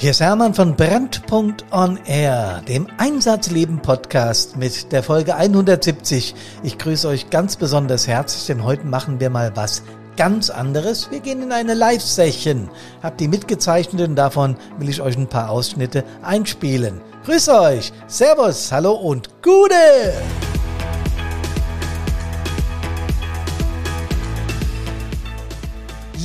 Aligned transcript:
Hier 0.00 0.12
ist 0.12 0.22
Hermann 0.22 0.54
von 0.54 0.76
Brandpunkt 0.76 1.62
on 1.72 1.98
Air, 2.06 2.62
dem 2.66 2.86
Einsatzleben 2.96 3.82
Podcast 3.82 4.56
mit 4.56 4.92
der 4.92 5.02
Folge 5.02 5.34
170. 5.34 6.34
Ich 6.62 6.78
grüße 6.78 7.06
euch 7.06 7.28
ganz 7.28 7.56
besonders 7.56 8.06
herzlich, 8.08 8.46
denn 8.46 8.64
heute 8.64 8.86
machen 8.86 9.20
wir 9.20 9.28
mal 9.28 9.52
was 9.56 9.82
ganz 10.16 10.48
anderes. 10.48 11.10
Wir 11.10 11.20
gehen 11.20 11.42
in 11.42 11.52
eine 11.52 11.74
Live-Session. 11.74 12.70
Habt 13.02 13.20
die 13.20 13.28
mitgezeichneten, 13.28 14.16
davon 14.16 14.56
will 14.78 14.88
ich 14.88 15.02
euch 15.02 15.18
ein 15.18 15.28
paar 15.28 15.50
Ausschnitte 15.50 16.02
einspielen. 16.22 17.02
Grüße 17.26 17.60
euch, 17.60 17.92
Servus, 18.06 18.72
Hallo 18.72 18.92
und 18.92 19.28
Gute! 19.42 20.14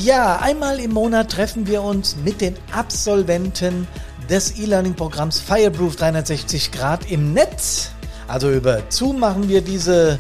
Ja, 0.05 0.37
einmal 0.37 0.79
im 0.79 0.91
Monat 0.91 1.31
treffen 1.31 1.65
wir 1.65 1.81
uns 1.81 2.15
mit 2.23 2.39
den 2.39 2.55
Absolventen 2.71 3.87
des 4.29 4.55
E-Learning-Programms 4.55 5.39
Fireproof 5.39 5.95
360 5.95 6.71
Grad 6.71 7.09
im 7.09 7.33
Netz. 7.33 7.89
Also 8.27 8.51
über 8.51 8.83
Zoom 8.89 9.17
machen 9.17 9.49
wir 9.49 9.61
diese, 9.61 10.19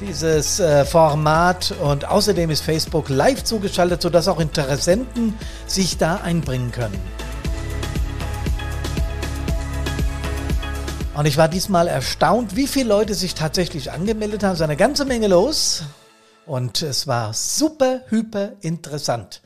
dieses 0.00 0.58
äh, 0.58 0.84
Format 0.84 1.72
und 1.80 2.06
außerdem 2.06 2.50
ist 2.50 2.62
Facebook 2.62 3.08
live 3.08 3.44
zugeschaltet, 3.44 4.02
sodass 4.02 4.26
auch 4.26 4.40
Interessenten 4.40 5.38
sich 5.64 5.96
da 5.96 6.16
einbringen 6.16 6.72
können. 6.72 6.98
Und 11.14 11.26
ich 11.26 11.36
war 11.36 11.46
diesmal 11.46 11.86
erstaunt, 11.86 12.56
wie 12.56 12.66
viele 12.66 12.88
Leute 12.88 13.14
sich 13.14 13.36
tatsächlich 13.36 13.92
angemeldet 13.92 14.42
haben. 14.42 14.54
Es 14.54 14.58
ist 14.58 14.64
eine 14.64 14.76
ganze 14.76 15.04
Menge 15.04 15.28
los. 15.28 15.84
Und 16.50 16.82
es 16.82 17.06
war 17.06 17.32
super, 17.32 18.00
hyper 18.08 18.54
interessant. 18.60 19.40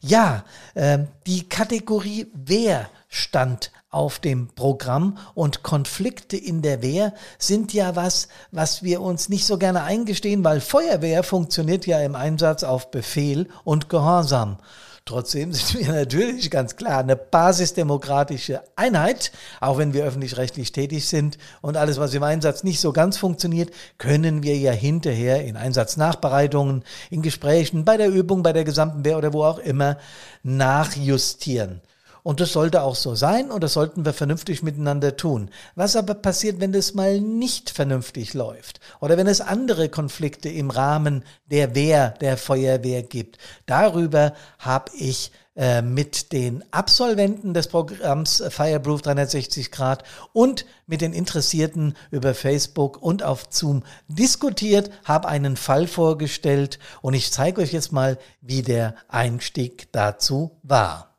Ja, 0.00 0.44
äh, 0.74 0.98
die 1.26 1.48
Kategorie 1.48 2.30
Wer 2.34 2.88
stand 3.08 3.72
auf 3.90 4.20
dem 4.20 4.54
Programm 4.54 5.18
und 5.34 5.64
Konflikte 5.64 6.36
in 6.36 6.62
der 6.62 6.82
Wehr 6.82 7.14
sind 7.40 7.72
ja 7.72 7.96
was, 7.96 8.28
was 8.52 8.84
wir 8.84 9.00
uns 9.00 9.28
nicht 9.28 9.44
so 9.44 9.58
gerne 9.58 9.82
eingestehen, 9.82 10.44
weil 10.44 10.60
Feuerwehr 10.60 11.24
funktioniert 11.24 11.84
ja 11.84 11.98
im 11.98 12.14
Einsatz 12.14 12.62
auf 12.62 12.92
Befehl 12.92 13.48
und 13.64 13.88
Gehorsam. 13.88 14.58
Trotzdem 15.06 15.52
sind 15.52 15.86
wir 15.86 15.92
natürlich 15.92 16.50
ganz 16.50 16.74
klar 16.74 16.98
eine 16.98 17.14
basisdemokratische 17.14 18.62
Einheit, 18.74 19.30
auch 19.60 19.78
wenn 19.78 19.94
wir 19.94 20.04
öffentlich-rechtlich 20.04 20.72
tätig 20.72 21.06
sind 21.06 21.38
und 21.62 21.76
alles, 21.76 21.98
was 21.98 22.12
im 22.12 22.24
Einsatz 22.24 22.64
nicht 22.64 22.80
so 22.80 22.92
ganz 22.92 23.16
funktioniert, 23.16 23.70
können 23.98 24.42
wir 24.42 24.58
ja 24.58 24.72
hinterher 24.72 25.44
in 25.44 25.56
Einsatznachbereitungen, 25.56 26.82
in 27.08 27.22
Gesprächen, 27.22 27.84
bei 27.84 27.96
der 27.96 28.08
Übung, 28.08 28.42
bei 28.42 28.52
der 28.52 28.64
gesamten 28.64 29.04
Wehr 29.04 29.16
oder 29.16 29.32
wo 29.32 29.44
auch 29.44 29.60
immer 29.60 29.96
nachjustieren. 30.42 31.80
Und 32.26 32.40
das 32.40 32.52
sollte 32.52 32.82
auch 32.82 32.96
so 32.96 33.14
sein 33.14 33.52
und 33.52 33.62
das 33.62 33.74
sollten 33.74 34.04
wir 34.04 34.12
vernünftig 34.12 34.64
miteinander 34.64 35.16
tun. 35.16 35.48
Was 35.76 35.94
aber 35.94 36.14
passiert, 36.14 36.58
wenn 36.58 36.72
das 36.72 36.92
mal 36.92 37.20
nicht 37.20 37.70
vernünftig 37.70 38.34
läuft? 38.34 38.80
Oder 39.00 39.16
wenn 39.16 39.28
es 39.28 39.40
andere 39.40 39.88
Konflikte 39.88 40.48
im 40.48 40.70
Rahmen 40.70 41.22
der 41.52 41.76
Wehr, 41.76 42.14
der 42.20 42.36
Feuerwehr 42.36 43.04
gibt? 43.04 43.38
Darüber 43.66 44.34
habe 44.58 44.90
ich 44.98 45.30
äh, 45.54 45.82
mit 45.82 46.32
den 46.32 46.64
Absolventen 46.72 47.54
des 47.54 47.68
Programms 47.68 48.42
Fireproof 48.48 49.02
360 49.02 49.70
Grad 49.70 50.02
und 50.32 50.66
mit 50.88 51.02
den 51.02 51.12
Interessierten 51.12 51.94
über 52.10 52.34
Facebook 52.34 53.00
und 53.00 53.22
auf 53.22 53.44
Zoom 53.50 53.84
diskutiert, 54.08 54.90
habe 55.04 55.28
einen 55.28 55.56
Fall 55.56 55.86
vorgestellt 55.86 56.80
und 57.02 57.14
ich 57.14 57.30
zeige 57.30 57.60
euch 57.60 57.72
jetzt 57.72 57.92
mal, 57.92 58.18
wie 58.40 58.62
der 58.62 58.96
Einstieg 59.06 59.92
dazu 59.92 60.58
war. 60.64 61.15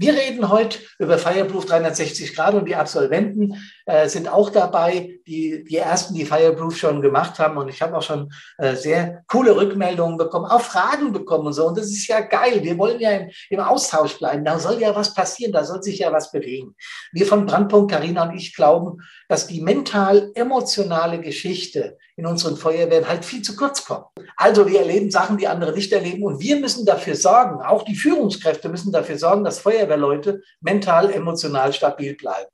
Wir 0.00 0.14
reden 0.14 0.48
heute 0.48 0.78
über 0.98 1.18
Fireproof 1.18 1.66
360 1.66 2.34
Grad 2.34 2.54
und 2.54 2.66
die 2.66 2.74
Absolventen 2.74 3.54
äh, 3.84 4.08
sind 4.08 4.32
auch 4.32 4.48
dabei, 4.48 5.18
die, 5.26 5.62
die 5.62 5.76
ersten, 5.76 6.14
die 6.14 6.24
Fireproof 6.24 6.74
schon 6.74 7.02
gemacht 7.02 7.38
haben. 7.38 7.58
Und 7.58 7.68
ich 7.68 7.82
habe 7.82 7.94
auch 7.98 8.02
schon 8.02 8.32
äh, 8.56 8.76
sehr 8.76 9.22
coole 9.26 9.54
Rückmeldungen 9.54 10.16
bekommen, 10.16 10.46
auch 10.46 10.62
Fragen 10.62 11.12
bekommen 11.12 11.48
und 11.48 11.52
so. 11.52 11.66
Und 11.66 11.76
das 11.76 11.88
ist 11.88 12.06
ja 12.06 12.20
geil. 12.20 12.62
Wir 12.62 12.78
wollen 12.78 12.98
ja 12.98 13.10
im, 13.10 13.30
im 13.50 13.60
Austausch 13.60 14.16
bleiben. 14.16 14.42
Da 14.42 14.58
soll 14.58 14.80
ja 14.80 14.96
was 14.96 15.12
passieren, 15.12 15.52
da 15.52 15.64
soll 15.64 15.82
sich 15.82 15.98
ja 15.98 16.10
was 16.10 16.32
bewegen. 16.32 16.74
Wir 17.12 17.26
von 17.26 17.44
Brandpunkt, 17.44 17.92
Carina 17.92 18.22
und 18.22 18.34
ich 18.34 18.56
glauben, 18.56 19.02
dass 19.28 19.48
die 19.48 19.60
mental-emotionale 19.60 21.20
Geschichte 21.20 21.98
in 22.20 22.26
unseren 22.26 22.56
Feuerwehren 22.56 23.08
halt 23.08 23.24
viel 23.24 23.40
zu 23.40 23.56
kurz 23.56 23.84
kommt. 23.84 24.04
Also 24.36 24.66
wir 24.66 24.80
erleben 24.80 25.10
Sachen, 25.10 25.38
die 25.38 25.48
andere 25.48 25.72
nicht 25.72 25.90
erleben. 25.90 26.22
Und 26.22 26.38
wir 26.40 26.60
müssen 26.60 26.84
dafür 26.84 27.16
sorgen, 27.16 27.62
auch 27.62 27.82
die 27.82 27.94
Führungskräfte 27.94 28.68
müssen 28.68 28.92
dafür 28.92 29.18
sorgen, 29.18 29.42
dass 29.42 29.58
Feuerwehrleute 29.58 30.42
mental, 30.60 31.10
emotional 31.10 31.72
stabil 31.72 32.14
bleiben. 32.14 32.50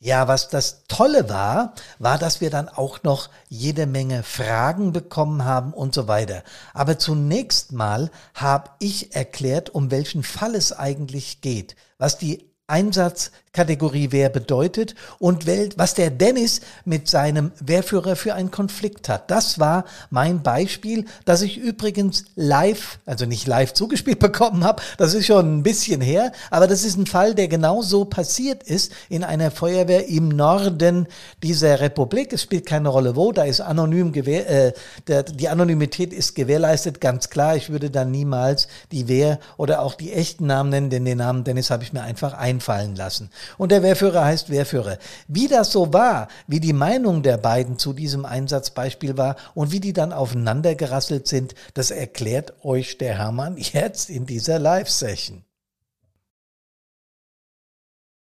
Ja, 0.00 0.28
was 0.28 0.48
das 0.48 0.84
Tolle 0.88 1.28
war, 1.28 1.74
war, 2.00 2.18
dass 2.18 2.40
wir 2.40 2.50
dann 2.50 2.68
auch 2.68 3.02
noch 3.04 3.30
jede 3.48 3.86
Menge 3.86 4.24
Fragen 4.24 4.92
bekommen 4.92 5.44
haben 5.44 5.72
und 5.72 5.94
so 5.94 6.06
weiter. 6.08 6.42
Aber 6.74 6.98
zunächst 6.98 7.72
mal 7.72 8.10
habe 8.34 8.70
ich 8.80 9.14
erklärt, 9.14 9.70
um 9.70 9.90
welchen 9.92 10.22
Fall 10.24 10.54
es 10.56 10.72
eigentlich 10.72 11.40
geht, 11.40 11.76
was 11.96 12.18
die 12.18 12.55
Einsatzkategorie 12.68 14.10
Wehr 14.10 14.28
bedeutet 14.28 14.96
und 15.20 15.46
was 15.76 15.94
der 15.94 16.10
Dennis 16.10 16.60
mit 16.84 17.08
seinem 17.08 17.52
Wehrführer 17.60 18.16
für 18.16 18.34
einen 18.34 18.50
Konflikt 18.50 19.08
hat. 19.08 19.30
Das 19.30 19.60
war 19.60 19.84
mein 20.10 20.42
Beispiel, 20.42 21.04
das 21.24 21.42
ich 21.42 21.58
übrigens 21.58 22.24
live, 22.34 22.98
also 23.06 23.24
nicht 23.24 23.46
live 23.46 23.72
zugespielt 23.72 24.18
bekommen 24.26 24.64
habe, 24.64 24.82
das 24.98 25.14
ist 25.14 25.26
schon 25.26 25.58
ein 25.58 25.62
bisschen 25.62 26.00
her, 26.00 26.32
aber 26.50 26.66
das 26.66 26.82
ist 26.82 26.96
ein 26.96 27.06
Fall, 27.06 27.36
der 27.36 27.46
genau 27.46 27.82
so 27.82 28.04
passiert 28.04 28.64
ist 28.64 28.90
in 29.08 29.22
einer 29.22 29.52
Feuerwehr 29.52 30.08
im 30.08 30.28
Norden 30.28 31.06
dieser 31.44 31.78
Republik. 31.78 32.32
Es 32.32 32.42
spielt 32.42 32.66
keine 32.66 32.88
Rolle 32.88 33.14
wo, 33.14 33.30
da 33.30 33.44
ist 33.44 33.60
anonym 33.60 34.10
gewähr, 34.10 34.50
äh, 34.50 34.72
der, 35.06 35.22
die 35.22 35.48
Anonymität 35.48 36.12
ist 36.12 36.34
gewährleistet, 36.34 37.00
ganz 37.00 37.30
klar. 37.30 37.54
Ich 37.54 37.70
würde 37.70 37.90
dann 37.90 38.10
niemals 38.10 38.66
die 38.90 39.06
Wehr 39.06 39.38
oder 39.56 39.82
auch 39.82 39.94
die 39.94 40.12
echten 40.12 40.46
Namen 40.46 40.70
nennen, 40.70 40.90
denn 40.90 41.04
den 41.04 41.18
Namen 41.18 41.44
Dennis 41.44 41.70
habe 41.70 41.84
ich 41.84 41.92
mir 41.92 42.02
einfach 42.02 42.34
ein 42.34 42.55
einfallen 42.56 42.96
lassen. 42.96 43.30
Und 43.58 43.70
der 43.70 43.82
Wehrführer 43.82 44.24
heißt 44.24 44.50
Wehrführer. 44.50 44.98
Wie 45.28 45.48
das 45.48 45.72
so 45.72 45.92
war, 45.92 46.28
wie 46.46 46.60
die 46.60 46.72
Meinung 46.72 47.22
der 47.22 47.36
beiden 47.36 47.78
zu 47.78 47.92
diesem 47.92 48.24
Einsatzbeispiel 48.24 49.16
war 49.16 49.36
und 49.54 49.72
wie 49.72 49.80
die 49.80 49.92
dann 49.92 50.12
aufeinander 50.12 50.74
gerasselt 50.74 51.28
sind, 51.28 51.54
das 51.74 51.90
erklärt 51.90 52.64
euch 52.64 52.98
der 52.98 53.18
Hermann 53.18 53.56
jetzt 53.58 54.08
in 54.10 54.26
dieser 54.26 54.58
Live-Session. 54.58 55.44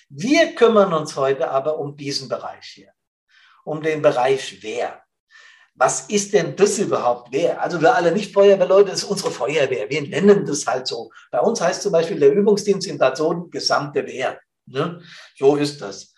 Wir 0.09 0.55
kümmern 0.55 0.93
uns 0.93 1.17
heute 1.17 1.51
aber 1.51 1.79
um 1.79 1.97
diesen 1.97 2.29
Bereich 2.29 2.67
hier, 2.67 2.93
um 3.65 3.83
den 3.83 4.03
Bereich 4.03 4.63
Wehr. 4.63 5.04
Was 5.77 6.03
ist 6.03 6.33
denn 6.33 6.55
das 6.55 6.79
überhaupt 6.79 7.33
Wehr? 7.33 7.61
Also 7.61 7.81
wir 7.81 7.95
alle 7.95 8.13
nicht 8.13 8.33
Feuerwehrleute, 8.33 8.91
das 8.91 9.03
ist 9.03 9.11
unsere 9.11 9.33
Feuerwehr. 9.33 9.91
Wir 9.91 10.03
nennen 10.03 10.47
das 10.47 10.67
halt 10.67 10.87
so. 10.87 11.11
Bei 11.33 11.41
uns 11.41 11.61
heißt 11.61 11.83
zum 11.83 11.91
Beispiel 11.91 12.21
der 12.21 12.33
Übungsdienst 12.33 12.87
in 12.87 12.99
Person 12.99 13.51
gesamte 13.51 14.07
Wehr. 14.07 14.39
Ne? 14.67 15.01
So 15.37 15.57
ist 15.57 15.81
das. 15.81 16.15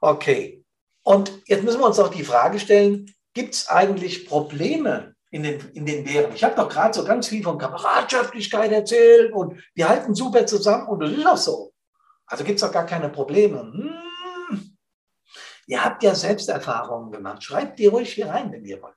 Okay. 0.00 0.64
Und 1.02 1.32
jetzt 1.46 1.64
müssen 1.64 1.80
wir 1.80 1.86
uns 1.86 1.98
auch 1.98 2.08
die 2.08 2.24
Frage 2.24 2.60
stellen, 2.60 3.12
gibt 3.34 3.54
es 3.54 3.68
eigentlich 3.68 4.28
Probleme 4.28 5.14
in 5.30 5.42
den, 5.42 5.60
in 5.70 5.86
den 5.86 6.06
Wehren? 6.08 6.32
Ich 6.34 6.44
habe 6.44 6.54
doch 6.54 6.68
gerade 6.68 6.94
so 6.94 7.04
ganz 7.04 7.28
viel 7.28 7.42
von 7.42 7.58
Kameradschaftlichkeit 7.58 8.70
erzählt 8.70 9.32
und 9.32 9.60
wir 9.74 9.88
halten 9.88 10.14
super 10.14 10.46
zusammen 10.46 10.86
und 10.86 11.00
das 11.00 11.10
ist 11.10 11.26
auch 11.26 11.36
so. 11.36 11.72
Also 12.26 12.44
gibt 12.44 12.60
es 12.60 12.66
doch 12.66 12.72
gar 12.72 12.86
keine 12.86 13.08
Probleme. 13.08 13.60
Hm, 13.60 13.92
Ihr 15.70 15.84
habt 15.84 16.02
ja 16.02 16.16
Selbsterfahrungen 16.16 17.12
gemacht. 17.12 17.44
Schreibt 17.44 17.78
die 17.78 17.86
ruhig 17.86 18.12
hier 18.12 18.26
rein, 18.26 18.50
wenn 18.50 18.64
ihr 18.64 18.82
wollt, 18.82 18.96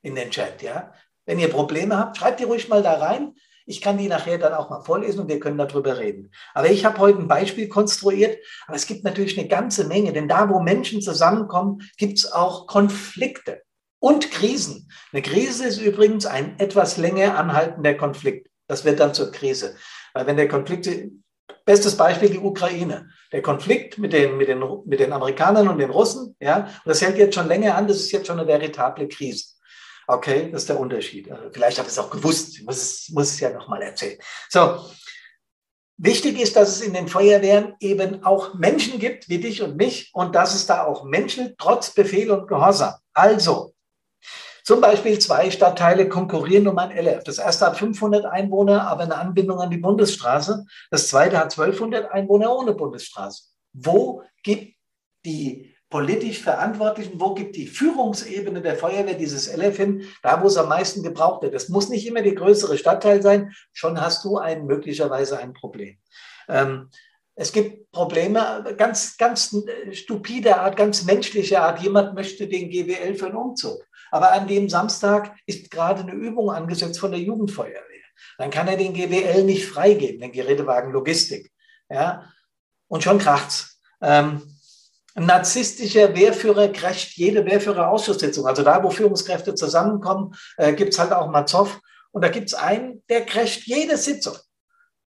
in 0.00 0.14
den 0.14 0.30
Chat. 0.30 0.62
Ja? 0.62 0.90
Wenn 1.26 1.38
ihr 1.38 1.50
Probleme 1.50 1.98
habt, 1.98 2.16
schreibt 2.16 2.40
die 2.40 2.44
ruhig 2.44 2.66
mal 2.70 2.82
da 2.82 2.94
rein. 2.94 3.34
Ich 3.66 3.82
kann 3.82 3.98
die 3.98 4.08
nachher 4.08 4.38
dann 4.38 4.54
auch 4.54 4.70
mal 4.70 4.80
vorlesen 4.80 5.20
und 5.20 5.28
wir 5.28 5.38
können 5.38 5.58
darüber 5.58 5.98
reden. 5.98 6.32
Aber 6.54 6.70
ich 6.70 6.86
habe 6.86 6.96
heute 6.96 7.18
ein 7.18 7.28
Beispiel 7.28 7.68
konstruiert, 7.68 8.38
aber 8.66 8.76
es 8.76 8.86
gibt 8.86 9.04
natürlich 9.04 9.38
eine 9.38 9.48
ganze 9.48 9.86
Menge, 9.86 10.14
denn 10.14 10.28
da, 10.28 10.48
wo 10.48 10.60
Menschen 10.60 11.02
zusammenkommen, 11.02 11.82
gibt 11.98 12.16
es 12.16 12.32
auch 12.32 12.66
Konflikte 12.66 13.60
und 13.98 14.30
Krisen. 14.30 14.90
Eine 15.12 15.20
Krise 15.20 15.66
ist 15.66 15.78
übrigens 15.78 16.24
ein 16.24 16.58
etwas 16.58 16.96
länger 16.96 17.36
anhaltender 17.36 17.92
Konflikt. 17.92 18.48
Das 18.66 18.86
wird 18.86 18.98
dann 19.00 19.12
zur 19.12 19.30
Krise. 19.30 19.76
Weil 20.14 20.26
wenn 20.26 20.38
der 20.38 20.48
Konflikt 20.48 20.88
Bestes 21.64 21.96
Beispiel 21.96 22.30
die 22.30 22.38
Ukraine. 22.38 23.10
Der 23.32 23.42
Konflikt 23.42 23.98
mit 23.98 24.12
den, 24.12 24.36
mit 24.36 24.48
den, 24.48 24.62
mit 24.86 25.00
den 25.00 25.12
Amerikanern 25.12 25.68
und 25.68 25.78
den 25.78 25.90
Russen, 25.90 26.34
ja, 26.40 26.60
und 26.84 26.86
das 26.86 27.02
hält 27.02 27.18
jetzt 27.18 27.34
schon 27.34 27.48
länger 27.48 27.74
an, 27.74 27.86
das 27.86 27.98
ist 27.98 28.12
jetzt 28.12 28.26
schon 28.26 28.38
eine 28.38 28.48
veritable 28.48 29.06
Krise. 29.06 29.44
Okay, 30.06 30.48
das 30.50 30.62
ist 30.62 30.70
der 30.70 30.80
Unterschied. 30.80 31.30
Also 31.30 31.50
vielleicht 31.52 31.76
habe 31.78 31.86
ich 31.86 31.92
es 31.92 31.98
auch 31.98 32.08
gewusst, 32.08 32.56
ich 32.56 32.64
muss 32.64 32.76
es, 32.76 33.08
muss 33.10 33.30
es 33.30 33.40
ja 33.40 33.50
nochmal 33.50 33.82
erzählen. 33.82 34.18
So, 34.48 34.78
wichtig 35.98 36.40
ist, 36.40 36.56
dass 36.56 36.70
es 36.70 36.80
in 36.80 36.94
den 36.94 37.08
Feuerwehren 37.08 37.74
eben 37.80 38.24
auch 38.24 38.54
Menschen 38.54 38.98
gibt, 38.98 39.28
wie 39.28 39.38
dich 39.38 39.62
und 39.62 39.76
mich, 39.76 40.10
und 40.14 40.34
dass 40.34 40.54
es 40.54 40.66
da 40.66 40.84
auch 40.84 41.04
Menschen 41.04 41.54
trotz 41.58 41.92
Befehl 41.92 42.30
und 42.30 42.48
Gehorsam. 42.48 42.94
Also, 43.12 43.74
Zum 44.68 44.82
Beispiel 44.82 45.18
zwei 45.18 45.50
Stadtteile 45.50 46.10
konkurrieren 46.10 46.68
um 46.68 46.76
ein 46.76 46.90
LF. 46.90 47.24
Das 47.24 47.38
erste 47.38 47.64
hat 47.64 47.78
500 47.78 48.26
Einwohner, 48.26 48.86
aber 48.86 49.04
eine 49.04 49.16
Anbindung 49.16 49.60
an 49.60 49.70
die 49.70 49.78
Bundesstraße. 49.78 50.66
Das 50.90 51.08
zweite 51.08 51.38
hat 51.38 51.58
1200 51.58 52.12
Einwohner 52.12 52.54
ohne 52.54 52.74
Bundesstraße. 52.74 53.44
Wo 53.72 54.24
gibt 54.42 54.74
die 55.24 55.74
politisch 55.88 56.42
Verantwortlichen, 56.42 57.18
wo 57.18 57.32
gibt 57.32 57.56
die 57.56 57.66
Führungsebene 57.66 58.60
der 58.60 58.76
Feuerwehr 58.76 59.14
dieses 59.14 59.50
LF 59.50 59.74
hin? 59.74 60.04
Da, 60.22 60.42
wo 60.42 60.48
es 60.48 60.58
am 60.58 60.68
meisten 60.68 61.02
gebraucht 61.02 61.40
wird. 61.40 61.54
Das 61.54 61.70
muss 61.70 61.88
nicht 61.88 62.06
immer 62.06 62.20
die 62.20 62.34
größere 62.34 62.76
Stadtteil 62.76 63.22
sein, 63.22 63.54
schon 63.72 63.98
hast 63.98 64.22
du 64.26 64.36
ein, 64.36 64.66
möglicherweise 64.66 65.38
ein 65.38 65.54
Problem. 65.54 65.96
Ähm, 66.46 66.90
es 67.36 67.52
gibt 67.52 67.90
Probleme 67.90 68.74
ganz, 68.76 69.16
ganz 69.16 69.56
stupide 69.92 70.58
Art, 70.58 70.76
ganz 70.76 71.04
menschliche 71.04 71.62
Art. 71.62 71.80
Jemand 71.80 72.14
möchte 72.14 72.48
den 72.48 72.68
GWL 72.68 73.14
für 73.14 73.28
einen 73.28 73.36
Umzug. 73.36 73.87
Aber 74.10 74.32
an 74.32 74.48
dem 74.48 74.68
Samstag 74.68 75.36
ist 75.46 75.70
gerade 75.70 76.02
eine 76.02 76.12
Übung 76.12 76.50
angesetzt 76.50 77.00
von 77.00 77.10
der 77.10 77.20
Jugendfeuerwehr. 77.20 77.82
Dann 78.38 78.50
kann 78.50 78.68
er 78.68 78.76
den 78.76 78.94
GWL 78.94 79.44
nicht 79.44 79.66
freigeben, 79.66 80.20
den 80.20 80.32
Gerätewagen 80.32 80.92
Logistik. 80.92 81.52
Ja? 81.88 82.30
Und 82.88 83.02
schon 83.02 83.18
kracht's. 83.18 83.80
Ähm, 84.00 84.42
ein 85.14 85.26
narzisstischer 85.26 86.14
Wehrführer 86.14 86.68
crasht 86.68 87.16
jede 87.16 87.44
Wehrführerausschusssitzung. 87.44 88.46
Also 88.46 88.62
da, 88.62 88.82
wo 88.82 88.90
Führungskräfte 88.90 89.54
zusammenkommen, 89.54 90.34
äh, 90.56 90.72
gibt 90.72 90.92
es 90.92 90.98
halt 90.98 91.12
auch 91.12 91.28
Mazov. 91.28 91.80
Und 92.12 92.22
da 92.22 92.28
gibt 92.28 92.48
es 92.48 92.54
einen, 92.54 93.02
der 93.08 93.26
crasht 93.26 93.66
jede 93.66 93.96
Sitzung. 93.96 94.36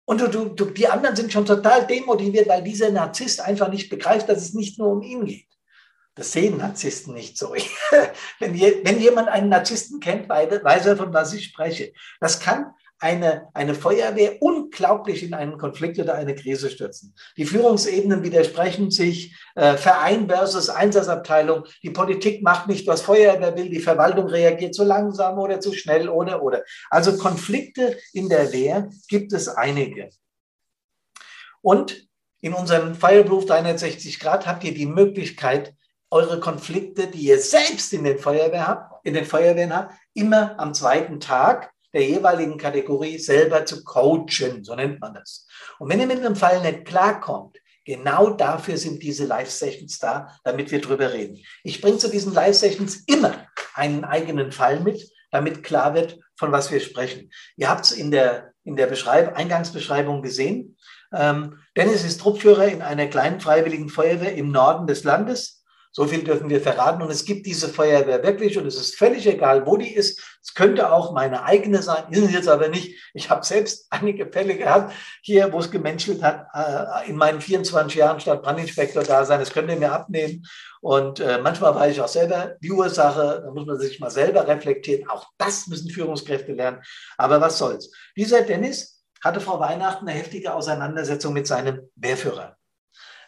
Und 0.05 0.19
du, 0.21 0.49
du, 0.49 0.65
die 0.65 0.87
anderen 0.87 1.15
sind 1.15 1.31
schon 1.31 1.45
total 1.45 1.85
demotiviert, 1.85 2.49
weil 2.49 2.63
dieser 2.63 2.89
Narzisst 2.89 3.41
einfach 3.41 3.69
nicht 3.69 3.89
begreift, 3.89 4.27
dass 4.27 4.39
es 4.39 4.53
nicht 4.53 4.79
nur 4.79 4.89
um 4.89 5.01
ihn 5.03 5.25
geht. 5.25 5.50
Das 6.15 6.33
sehen 6.33 6.57
Narzissten 6.57 7.13
nicht 7.13 7.37
so. 7.37 7.53
wenn, 8.39 8.53
je, 8.53 8.81
wenn, 8.83 8.99
jemand 8.99 9.29
einen 9.29 9.49
Narzissten 9.49 9.99
kennt, 9.99 10.27
weiß 10.27 10.85
er, 10.85 10.97
von 10.97 11.13
was 11.13 11.33
ich 11.33 11.45
spreche. 11.45 11.93
Das 12.19 12.39
kann 12.39 12.73
eine, 13.01 13.47
eine 13.53 13.73
Feuerwehr 13.73 14.41
unglaublich 14.41 15.23
in 15.23 15.33
einen 15.33 15.57
Konflikt 15.57 15.97
oder 15.99 16.15
eine 16.15 16.35
Krise 16.35 16.69
stürzen. 16.69 17.15
Die 17.35 17.45
Führungsebenen 17.45 18.23
widersprechen 18.23 18.91
sich, 18.91 19.35
äh, 19.55 19.75
Verein 19.75 20.27
versus 20.27 20.69
Einsatzabteilung. 20.69 21.63
Die 21.81 21.89
Politik 21.89 22.43
macht 22.43 22.67
nicht, 22.67 22.85
was 22.87 23.01
Feuerwehr 23.01 23.57
will, 23.57 23.69
die 23.69 23.79
Verwaltung 23.79 24.27
reagiert 24.27 24.75
zu 24.75 24.83
langsam 24.83 25.39
oder 25.39 25.59
zu 25.59 25.73
schnell 25.73 26.09
oder 26.09 26.43
oder. 26.43 26.63
Also 26.89 27.17
Konflikte 27.17 27.97
in 28.13 28.29
der 28.29 28.53
Wehr 28.53 28.89
gibt 29.07 29.33
es 29.33 29.47
einige. 29.47 30.09
Und 31.61 32.07
in 32.39 32.53
unserem 32.53 32.95
Fireproof 32.95 33.45
360 33.45 34.19
Grad 34.19 34.45
habt 34.45 34.63
ihr 34.63 34.73
die 34.73 34.87
Möglichkeit, 34.87 35.73
eure 36.11 36.39
Konflikte, 36.39 37.07
die 37.07 37.27
ihr 37.27 37.39
selbst 37.39 37.93
in 37.93 38.03
den, 38.03 38.19
Feuerwehr 38.19 38.67
habt, 38.67 39.05
in 39.05 39.13
den 39.13 39.25
Feuerwehren 39.25 39.75
habt, 39.75 39.95
immer 40.13 40.59
am 40.59 40.73
zweiten 40.73 41.19
Tag 41.19 41.71
der 41.93 42.03
jeweiligen 42.03 42.57
Kategorie 42.57 43.17
selber 43.17 43.65
zu 43.65 43.83
coachen, 43.83 44.63
so 44.63 44.75
nennt 44.75 44.99
man 44.99 45.13
das. 45.13 45.47
Und 45.79 45.89
wenn 45.89 45.99
ihr 45.99 46.07
mit 46.07 46.19
einem 46.19 46.35
Fall 46.35 46.61
nicht 46.61 46.85
klarkommt, 46.85 47.57
genau 47.85 48.29
dafür 48.31 48.77
sind 48.77 49.01
diese 49.01 49.25
Live-Sessions 49.25 49.99
da, 49.99 50.37
damit 50.43 50.71
wir 50.71 50.79
drüber 50.79 51.11
reden. 51.11 51.39
Ich 51.63 51.81
bringe 51.81 51.97
zu 51.97 52.09
diesen 52.09 52.33
Live-Sessions 52.33 53.03
immer 53.07 53.47
einen 53.73 54.03
eigenen 54.03 54.51
Fall 54.51 54.79
mit, 54.79 55.09
damit 55.31 55.63
klar 55.63 55.93
wird, 55.93 56.19
von 56.37 56.51
was 56.51 56.71
wir 56.71 56.79
sprechen. 56.79 57.31
Ihr 57.55 57.69
habt 57.69 57.85
es 57.85 57.91
in 57.91 58.11
der, 58.11 58.53
in 58.63 58.75
der 58.75 58.87
Beschreib 58.87 59.35
Eingangsbeschreibung 59.35 60.21
gesehen. 60.21 60.77
Ähm, 61.13 61.57
Dennis 61.75 62.03
ist 62.03 62.21
Truppführer 62.21 62.67
in 62.67 62.81
einer 62.81 63.07
kleinen 63.07 63.39
freiwilligen 63.39 63.89
Feuerwehr 63.89 64.35
im 64.35 64.51
Norden 64.51 64.87
des 64.87 65.03
Landes. 65.03 65.60
So 65.93 66.07
viel 66.07 66.23
dürfen 66.23 66.49
wir 66.49 66.61
verraten. 66.61 67.01
Und 67.01 67.11
es 67.11 67.25
gibt 67.25 67.45
diese 67.45 67.67
Feuerwehr 67.67 68.23
wirklich 68.23 68.57
und 68.57 68.65
es 68.65 68.75
ist 68.75 68.95
völlig 68.95 69.27
egal, 69.27 69.65
wo 69.65 69.75
die 69.75 69.93
ist. 69.93 70.21
Es 70.41 70.53
könnte 70.53 70.91
auch 70.91 71.11
meine 71.11 71.43
eigene 71.43 71.81
sein, 71.81 72.05
ist 72.09 72.23
es 72.23 72.31
jetzt 72.31 72.47
aber 72.47 72.69
nicht. 72.69 72.97
Ich 73.13 73.29
habe 73.29 73.45
selbst 73.45 73.87
einige 73.89 74.31
Fälle 74.31 74.55
gehabt 74.55 74.93
hier, 75.21 75.51
wo 75.51 75.59
es 75.59 75.69
gemenschelt 75.69 76.23
hat, 76.23 76.47
äh, 76.53 77.09
in 77.09 77.17
meinen 77.17 77.41
24 77.41 77.95
Jahren 77.95 78.19
statt 78.19 78.41
Brandinspektor 78.41 79.03
da 79.03 79.25
sein. 79.25 79.39
Das 79.39 79.51
könnt 79.51 79.69
ihr 79.69 79.75
mir 79.75 79.91
abnehmen. 79.91 80.45
Und 80.79 81.19
äh, 81.19 81.39
manchmal 81.41 81.75
war 81.75 81.89
ich 81.89 81.99
auch 81.99 82.07
selber 82.07 82.55
die 82.61 82.71
Ursache. 82.71 83.43
Da 83.45 83.51
muss 83.51 83.65
man 83.65 83.77
sich 83.77 83.99
mal 83.99 84.09
selber 84.09 84.47
reflektieren. 84.47 85.09
Auch 85.09 85.27
das 85.37 85.67
müssen 85.67 85.89
Führungskräfte 85.89 86.53
lernen. 86.53 86.81
Aber 87.17 87.41
was 87.41 87.57
soll's. 87.57 87.91
Dieser 88.15 88.41
Dennis 88.43 89.03
hatte 89.21 89.41
vor 89.41 89.59
Weihnachten 89.59 90.07
eine 90.07 90.17
heftige 90.17 90.53
Auseinandersetzung 90.53 91.33
mit 91.33 91.47
seinem 91.47 91.89
Wehrführer. 91.95 92.57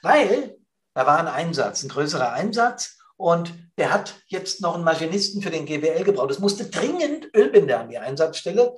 Weil 0.02 0.56
da 0.94 1.06
war 1.06 1.20
ein 1.20 1.28
Einsatz, 1.28 1.84
ein 1.84 1.90
größerer 1.90 2.34
Einsatz. 2.34 2.98
Und 3.16 3.54
der 3.78 3.94
hat 3.94 4.16
jetzt 4.28 4.62
noch 4.62 4.76
einen 4.76 4.84
Maschinisten 4.84 5.42
für 5.42 5.50
den 5.50 5.66
GWL 5.66 6.04
gebraucht. 6.04 6.32
Es 6.32 6.40
musste 6.40 6.66
dringend 6.66 7.30
Ölbinder 7.36 7.80
an 7.80 7.90
die 7.90 7.98
Einsatzstelle. 7.98 8.76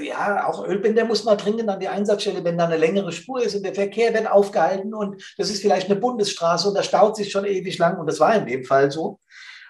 Ja, 0.00 0.46
auch 0.46 0.64
Ölbinder 0.64 1.04
muss 1.04 1.24
man 1.24 1.36
dringend 1.36 1.68
an 1.68 1.80
die 1.80 1.88
Einsatzstelle, 1.88 2.44
wenn 2.44 2.56
da 2.56 2.66
eine 2.66 2.76
längere 2.76 3.10
Spur 3.10 3.42
ist 3.42 3.56
und 3.56 3.64
der 3.64 3.74
Verkehr 3.74 4.14
wird 4.14 4.30
aufgehalten 4.30 4.94
und 4.94 5.20
das 5.36 5.50
ist 5.50 5.60
vielleicht 5.60 5.90
eine 5.90 5.98
Bundesstraße 5.98 6.68
und 6.68 6.74
da 6.74 6.84
staut 6.84 7.16
sich 7.16 7.32
schon 7.32 7.44
ewig 7.44 7.76
lang 7.78 7.98
und 7.98 8.06
das 8.06 8.20
war 8.20 8.34
in 8.36 8.46
dem 8.46 8.64
Fall 8.64 8.92
so. 8.92 9.18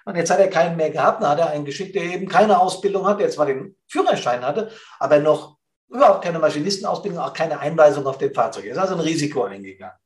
Und 0.05 0.15
jetzt 0.15 0.29
hat 0.29 0.39
er 0.39 0.49
keinen 0.49 0.77
mehr 0.77 0.91
gehabt, 0.91 1.21
dann 1.21 1.31
hat 1.31 1.39
er 1.39 1.49
einen 1.49 1.65
geschickt, 1.65 1.95
der 1.95 2.03
eben 2.03 2.27
keine 2.27 2.59
Ausbildung 2.59 3.07
hat, 3.07 3.19
der 3.19 3.31
zwar 3.31 3.47
den 3.47 3.75
Führerschein 3.87 4.45
hatte, 4.45 4.69
aber 4.99 5.17
noch 5.17 5.57
überhaupt 5.89 6.23
keine 6.23 6.39
Maschinistenausbildung, 6.39 7.19
auch 7.19 7.33
keine 7.33 7.59
Einweisung 7.59 8.05
auf 8.05 8.19
dem 8.19 8.33
Fahrzeug. 8.33 8.65
Er 8.65 8.73
ist 8.73 8.77
also 8.77 8.93
ein 8.93 9.01
Risiko 9.01 9.45
eingegangen. 9.45 9.97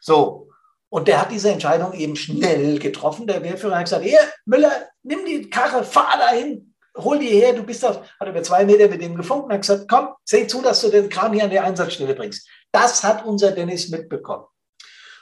So, 0.00 0.48
und 0.90 1.08
der 1.08 1.20
hat 1.20 1.30
diese 1.30 1.50
Entscheidung 1.50 1.92
eben 1.92 2.16
schnell 2.16 2.78
getroffen. 2.78 3.26
Der 3.26 3.42
Wehrführer 3.42 3.76
hat 3.76 3.84
gesagt, 3.84 4.04
hier, 4.04 4.20
Müller, 4.46 4.88
nimm 5.02 5.24
die 5.26 5.50
Karre, 5.50 5.84
fahr 5.84 6.16
dahin, 6.18 6.74
hol 6.96 7.18
die 7.18 7.28
her, 7.28 7.52
du 7.52 7.62
bist 7.62 7.84
auf, 7.84 8.00
hat 8.18 8.28
über 8.28 8.42
zwei 8.42 8.64
Meter 8.64 8.88
mit 8.88 9.02
dem 9.02 9.14
gefunkt 9.14 9.46
und 9.46 9.52
hat 9.52 9.60
gesagt, 9.60 9.86
komm, 9.88 10.08
seh 10.24 10.46
zu, 10.46 10.62
dass 10.62 10.80
du 10.80 10.88
den 10.88 11.08
Kran 11.08 11.32
hier 11.32 11.44
an 11.44 11.50
die 11.50 11.58
Einsatzstelle 11.58 12.14
bringst. 12.14 12.48
Das 12.72 13.04
hat 13.04 13.24
unser 13.24 13.52
Dennis 13.52 13.88
mitbekommen. 13.88 14.46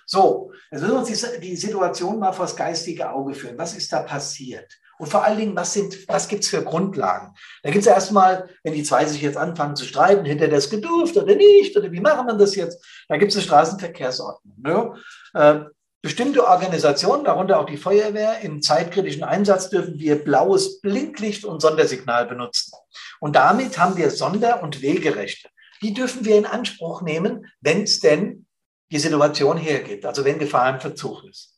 So, 0.06 0.52
jetzt 0.70 0.82
müssen 0.82 0.94
wir 0.94 0.98
uns 1.00 1.08
die, 1.08 1.40
die 1.40 1.56
Situation 1.56 2.18
mal 2.18 2.32
vors 2.32 2.54
geistige 2.54 3.10
Auge 3.10 3.34
führen. 3.34 3.58
Was 3.58 3.76
ist 3.76 3.92
da 3.92 4.02
passiert? 4.02 4.72
Und 4.98 5.08
vor 5.08 5.24
allen 5.24 5.38
Dingen, 5.38 5.56
was, 5.56 5.72
sind, 5.74 6.08
was 6.08 6.28
gibt 6.28 6.44
es 6.44 6.50
für 6.50 6.62
Grundlagen? 6.62 7.34
Da 7.62 7.70
gibt 7.70 7.82
es 7.82 7.86
erstmal, 7.86 8.48
wenn 8.62 8.72
die 8.72 8.82
zwei 8.82 9.04
sich 9.04 9.22
jetzt 9.22 9.36
anfangen 9.36 9.76
zu 9.76 9.84
streiten, 9.84 10.24
hätte 10.24 10.48
das 10.48 10.70
gedurft 10.70 11.16
oder 11.16 11.34
nicht, 11.34 11.76
oder 11.76 11.92
wie 11.92 12.00
machen 12.00 12.26
wir 12.26 12.34
das 12.34 12.54
jetzt? 12.54 12.84
Da 13.08 13.16
gibt 13.16 13.32
es 13.32 13.36
eine 13.36 13.44
Straßenverkehrsordnung. 13.44 14.54
Ne? 14.62 14.94
Äh, 15.34 15.60
bestimmte 16.02 16.46
Organisationen, 16.46 17.24
darunter 17.24 17.58
auch 17.58 17.66
die 17.66 17.76
Feuerwehr, 17.76 18.40
im 18.40 18.62
zeitkritischen 18.62 19.24
Einsatz 19.24 19.70
dürfen 19.70 19.98
wir 19.98 20.22
blaues 20.22 20.80
Blinklicht 20.80 21.44
und 21.44 21.60
Sondersignal 21.60 22.26
benutzen. 22.26 22.72
Und 23.20 23.36
damit 23.36 23.78
haben 23.78 23.96
wir 23.96 24.10
Sonder- 24.10 24.62
und 24.62 24.82
Wegerechte. 24.82 25.48
Die 25.82 25.92
dürfen 25.92 26.24
wir 26.24 26.38
in 26.38 26.46
Anspruch 26.46 27.02
nehmen, 27.02 27.46
wenn 27.60 27.82
es 27.82 28.00
denn 28.00 28.46
die 28.90 28.98
Situation 28.98 29.56
hergibt, 29.58 30.06
also 30.06 30.24
wenn 30.24 30.38
Gefahr 30.38 30.70
im 30.70 30.80
Verzug 30.80 31.24
ist. 31.24 31.55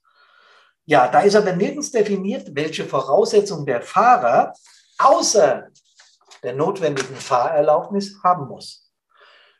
Ja, 0.88 1.06
da 1.06 1.20
ist 1.20 1.36
aber 1.36 1.52
nirgends 1.52 1.90
definiert, 1.90 2.48
welche 2.54 2.86
Voraussetzungen 2.86 3.66
der 3.66 3.82
Fahrer 3.82 4.54
außer 4.96 5.68
der 6.42 6.54
notwendigen 6.54 7.14
Fahrerlaubnis 7.14 8.16
haben 8.24 8.48
muss. 8.48 8.90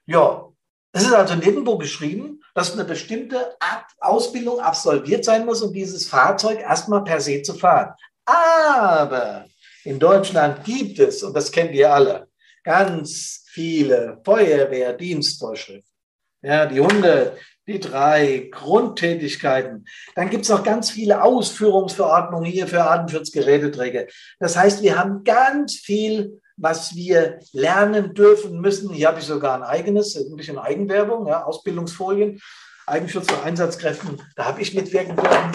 Ja, 0.06 0.48
es 0.90 1.02
ist 1.02 1.12
also 1.12 1.34
nirgendwo 1.34 1.76
beschrieben, 1.76 2.40
dass 2.54 2.72
eine 2.72 2.86
bestimmte 2.86 3.56
Ausbildung 4.00 4.58
absolviert 4.60 5.22
sein 5.22 5.44
muss, 5.44 5.60
um 5.60 5.70
dieses 5.70 6.08
Fahrzeug 6.08 6.60
erstmal 6.60 7.04
per 7.04 7.20
se 7.20 7.42
zu 7.42 7.52
fahren. 7.52 7.92
Aber 8.24 9.44
in 9.84 9.98
Deutschland 9.98 10.64
gibt 10.64 10.98
es, 10.98 11.22
und 11.22 11.34
das 11.34 11.52
kennt 11.52 11.74
ihr 11.74 11.92
alle, 11.92 12.30
ganz 12.64 13.44
viele 13.48 14.18
Feuerwehrdienstvorschriften. 14.24 15.94
Ja, 16.40 16.64
die 16.64 16.80
Hunde, 16.80 17.36
die 17.68 17.78
drei 17.78 18.48
Grundtätigkeiten. 18.50 19.84
Dann 20.14 20.30
gibt 20.30 20.44
es 20.44 20.48
noch 20.48 20.64
ganz 20.64 20.90
viele 20.90 21.22
Ausführungsverordnungen 21.22 22.50
hier 22.50 22.66
für 22.66 22.82
Atemschutzgeräteträger. 22.82 24.06
Das 24.40 24.56
heißt, 24.56 24.82
wir 24.82 24.98
haben 24.98 25.22
ganz 25.22 25.74
viel, 25.74 26.40
was 26.56 26.96
wir 26.96 27.38
lernen 27.52 28.14
dürfen 28.14 28.60
müssen. 28.60 28.92
Hier 28.92 29.08
habe 29.08 29.20
ich 29.20 29.26
sogar 29.26 29.54
ein 29.54 29.62
eigenes, 29.62 30.16
ein 30.16 30.34
bisschen 30.34 30.58
Eigenwerbung, 30.58 31.26
ja, 31.26 31.44
Ausbildungsfolien, 31.44 32.40
Eigenschutz 32.86 33.30
von 33.30 33.44
Einsatzkräften. 33.44 34.20
Da 34.34 34.46
habe 34.46 34.62
ich 34.62 34.74
mitwirken 34.74 35.14
dürfen. 35.14 35.52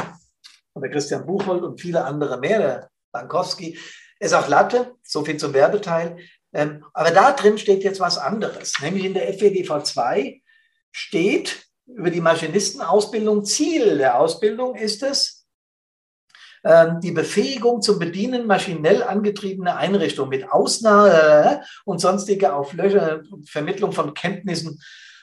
Und 0.74 0.84
der 0.84 0.92
Christian 0.92 1.26
Buchhold 1.26 1.64
und 1.64 1.82
viele 1.82 2.06
andere 2.06 2.40
mehr, 2.40 2.60
der 2.60 2.90
Bankowski. 3.12 3.78
Ist 4.20 4.34
auch 4.34 4.48
Latte, 4.48 4.94
so 5.04 5.26
viel 5.26 5.38
zum 5.38 5.54
Werbeteil. 5.54 6.18
Ähm, 6.54 6.86
aber 6.94 7.10
da 7.10 7.32
drin 7.32 7.58
steht 7.58 7.84
jetzt 7.84 8.00
was 8.00 8.20
anderes, 8.20 8.74
nämlich 8.82 9.06
in 9.06 9.16
der 9.16 9.28
FWDV 9.34 9.84
2 9.84 10.42
steht, 10.92 11.66
über 11.86 12.10
die 12.10 12.22
Maschinistenausbildung. 12.22 13.46
Ziel 13.46 13.98
der 13.98 14.20
Ausbildung 14.20 14.76
ist 14.76 15.04
es, 15.04 15.46
ähm, 16.64 17.00
die 17.02 17.12
Befähigung 17.12 17.82
zum 17.82 18.00
Bedienen 18.00 18.48
maschinell 18.48 19.04
angetriebener 19.04 19.78
Einrichtungen 19.78 20.30
mit 20.30 20.50
Ausnahme 20.50 21.62
und 21.86 22.00
sonstige 22.00 22.54
Auflöcher, 22.54 23.22
Vermittlung 23.46 23.92
von 23.92 24.14
Kenntnissen, 24.14 24.82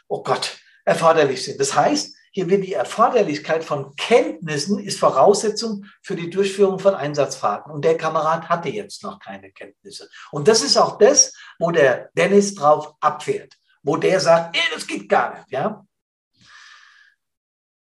oh 0.09 0.23
Gott, 0.23 0.59
erforderlich 0.85 1.45
sind. 1.45 1.59
Das 1.59 1.75
heißt, 1.75 2.15
hier 2.33 2.49
wird 2.49 2.65
die 2.65 2.75
Erforderlichkeit 2.75 3.65
von 3.65 3.97
Kenntnissen 3.97 4.79
ist 4.79 5.01
Voraussetzung 5.01 5.87
für 6.03 6.15
die 6.15 6.31
Durchführung 6.31 6.79
von 6.79 6.95
Einsatzfahrten. 6.95 7.73
Und 7.73 7.85
der 7.85 7.97
Kamerad 7.97 8.49
hatte 8.49 8.69
jetzt 8.69 9.03
noch 9.03 9.19
keine 9.19 9.51
Kenntnisse. 9.51 10.09
Und 10.31 10.47
das 10.47 10.63
ist 10.63 10.77
auch 10.77 10.99
das, 10.99 11.33
wo 11.59 11.71
der 11.73 12.11
Dennis 12.15 12.55
drauf 12.55 12.95
abfährt, 13.01 13.55
wo 13.83 13.97
der 13.97 14.21
sagt, 14.21 14.57
ey, 14.57 14.63
das 14.75 14.87
geht 14.87 15.09
gar 15.09 15.35
nicht, 15.35 15.51
ja. 15.51 15.85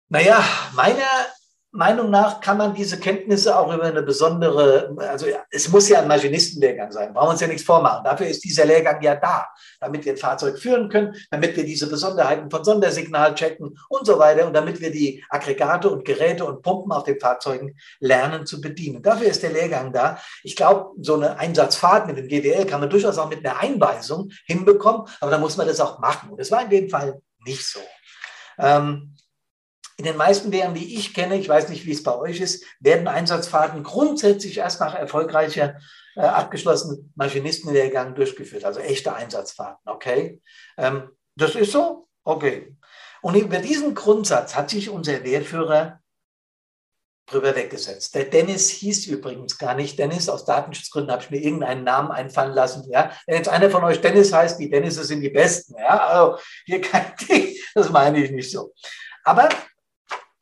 Naja, 0.10 0.44
meiner 0.74 1.28
Meinung 1.72 2.10
nach 2.10 2.42
kann 2.42 2.58
man 2.58 2.74
diese 2.74 3.00
Kenntnisse 3.00 3.56
auch 3.56 3.72
über 3.72 3.84
eine 3.84 4.02
besondere, 4.02 4.92
also 4.98 5.28
es 5.52 5.70
muss 5.70 5.88
ja 5.88 6.02
ein 6.02 6.08
Maschinistenlehrgang 6.08 6.92
sein, 6.92 7.14
brauchen 7.14 7.28
wir 7.28 7.32
uns 7.34 7.42
ja 7.42 7.48
nichts 7.48 7.62
vormachen. 7.62 8.04
Dafür 8.04 8.26
ist 8.26 8.44
dieser 8.44 8.66
Lehrgang 8.66 9.00
ja 9.04 9.16
da, 9.16 9.48
damit 9.80 10.04
wir 10.04 10.14
ein 10.14 10.18
Fahrzeug 10.18 10.58
führen 10.58 10.90
können, 10.90 11.14
damit 11.30 11.56
wir 11.56 11.64
diese 11.64 11.88
Besonderheiten 11.88 12.50
von 12.50 12.64
Sondersignal 12.64 13.36
checken 13.36 13.78
und 13.88 14.08
so 14.08 14.18
weiter 14.18 14.48
und 14.48 14.54
damit 14.54 14.82
wir 14.82 14.90
die 14.90 15.24
Aggregate 15.30 15.90
und 15.90 16.06
Geräte 16.06 16.44
und 16.44 16.64
Pumpen 16.64 16.92
auf 16.92 17.04
den 17.04 17.20
Fahrzeugen 17.20 17.78
lernen 18.00 18.48
zu 18.48 18.62
bedienen. 18.62 19.04
Dafür 19.04 19.28
ist 19.28 19.44
der 19.44 19.52
Lehrgang 19.52 19.94
da. 19.94 20.18
Ich 20.42 20.56
glaube, 20.56 20.96
so 21.00 21.14
eine 21.14 21.38
Einsatzfahrt 21.38 22.08
mit 22.08 22.18
dem 22.18 22.28
GWL 22.28 22.66
kann 22.66 22.80
man 22.80 22.90
durchaus 22.90 23.20
auch 23.20 23.30
mit 23.30 23.46
einer 23.46 23.60
Einweisung 23.60 24.32
hinbekommen, 24.48 25.04
aber 25.22 25.30
da 25.30 25.38
muss 25.38 25.56
man 25.56 25.68
das 25.68 25.80
auch 25.80 26.00
machen. 26.00 26.32
Und 26.32 26.40
das 26.40 26.50
war 26.50 26.64
in 26.64 26.70
dem 26.72 26.90
Fall 26.90 27.22
nicht 27.46 27.64
so. 27.64 27.80
Ähm, 28.58 29.16
in 30.00 30.06
den 30.06 30.16
meisten 30.16 30.50
Lehren, 30.50 30.74
die 30.74 30.96
ich 30.96 31.14
kenne, 31.14 31.38
ich 31.38 31.50
weiß 31.50 31.68
nicht, 31.68 31.86
wie 31.86 31.92
es 31.92 32.04
bei 32.04 32.16
euch 32.16 32.40
ist, 32.40 32.64
werden 32.80 33.10
Einsatzfahrten 33.10 33.84
grundsätzlich 33.84 34.58
erst 34.58 34.80
nach 34.80 34.96
erfolgreicher 34.96 35.78
äh, 36.16 36.22
abgeschlossenen 36.22 37.12
Maschinistenlehrgang 37.16 38.16
durchgeführt, 38.16 38.64
also 38.64 38.80
echte 38.80 39.14
Einsatzfahrten. 39.14 39.92
Okay, 39.92 40.42
ähm, 40.78 41.10
das 41.36 41.56
ist 41.56 41.74
so. 41.74 42.08
Okay. 42.24 42.78
Und 43.22 43.36
über 43.36 43.58
diesen 43.58 43.94
Grundsatz 43.94 44.56
hat 44.56 44.70
sich 44.70 44.90
unser 44.90 45.22
Wehrführer 45.26 46.00
drüber 47.26 47.54
weggesetzt. 47.54 48.16
Der 48.16 48.24
Dennis 48.24 48.70
hieß 48.70 49.08
übrigens 49.08 49.58
gar 49.58 49.76
nicht 49.76 50.00
Dennis. 50.00 50.30
Aus 50.30 50.46
Datenschutzgründen 50.46 51.12
habe 51.12 51.24
ich 51.24 51.30
mir 51.30 51.42
irgendeinen 51.42 51.84
Namen 51.84 52.12
einfallen 52.12 52.54
lassen. 52.54 52.90
Ja, 52.90 53.12
wenn 53.28 53.36
jetzt 53.36 53.50
einer 53.50 53.70
von 53.70 53.84
euch 53.84 54.00
Dennis 54.00 54.32
heißt, 54.32 54.62
die 54.62 54.70
Dennisse 54.70 55.04
sind 55.04 55.20
die 55.20 55.30
Besten. 55.30 55.76
Ja, 55.78 56.06
also 56.08 56.38
hier 56.66 56.80
kein 56.80 57.14
Ding. 57.30 57.54
Das 57.76 57.90
meine 57.90 58.24
ich 58.24 58.32
nicht 58.32 58.50
so. 58.50 58.74
Aber 59.26 59.50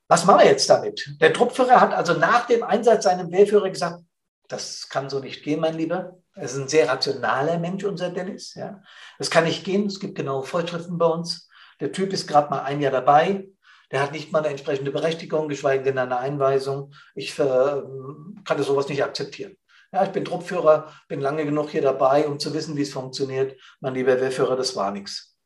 was 0.08 0.26
machen 0.26 0.40
wir 0.40 0.48
jetzt 0.48 0.70
damit? 0.70 1.16
Der 1.20 1.34
Truppführer 1.34 1.82
hat 1.82 1.94
also 1.94 2.14
nach 2.14 2.48
dem 2.48 2.64
Einsatz 2.64 3.04
seinem 3.04 3.32
Wehrführer 3.32 3.70
gesagt, 3.70 4.02
das 4.48 4.88
kann 4.90 5.10
so 5.10 5.20
nicht 5.20 5.44
gehen, 5.44 5.60
mein 5.60 5.76
Lieber. 5.78 6.18
Er 6.34 6.44
ist 6.44 6.56
ein 6.56 6.68
sehr 6.70 6.88
rationaler 6.88 7.58
Mensch, 7.58 7.84
unser 7.84 8.10
Dennis. 8.10 8.54
Ja. 8.54 8.82
Das 9.18 9.30
kann 9.30 9.44
nicht 9.44 9.66
gehen. 9.66 9.88
Es 9.88 10.00
gibt 10.00 10.16
genaue 10.16 10.44
Vorschriften 10.44 10.98
bei 10.98 11.08
uns. 11.08 11.50
Der 11.80 11.92
Typ 11.92 12.14
ist 12.14 12.28
gerade 12.28 12.50
mal 12.50 12.62
ein 12.62 12.80
Jahr 12.80 12.92
dabei. 12.92 13.50
Der 13.92 14.02
hat 14.02 14.12
nicht 14.12 14.32
mal 14.32 14.40
eine 14.40 14.50
entsprechende 14.50 14.92
Berechtigung, 14.92 15.48
geschweige 15.48 15.84
denn 15.84 15.98
eine 15.98 16.18
Einweisung. 16.18 16.94
Ich 17.16 17.38
äh, 17.40 17.44
kann 17.44 18.58
das 18.58 18.68
sowas 18.68 18.90
nicht 18.90 19.04
akzeptieren. 19.04 19.58
Ja, 19.92 20.04
ich 20.04 20.12
bin 20.12 20.26
Truppführer, 20.26 20.92
bin 21.08 21.22
lange 21.22 21.46
genug 21.46 21.70
hier 21.70 21.82
dabei, 21.82 22.28
um 22.28 22.40
zu 22.40 22.54
wissen, 22.54 22.76
wie 22.76 22.82
es 22.82 22.92
funktioniert. 22.92 23.60
Mein 23.80 23.94
lieber 23.94 24.20
Wehrführer, 24.20 24.58
das 24.58 24.76
war 24.76 24.92
nichts. 24.92 25.37